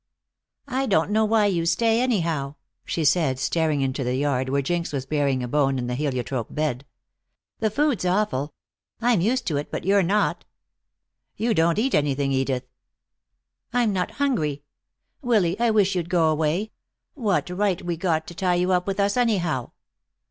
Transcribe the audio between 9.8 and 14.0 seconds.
you're not." "You don't eat anything, Edith." "I'm